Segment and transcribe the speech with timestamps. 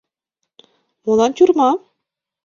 [1.03, 1.69] Молан тюрьма?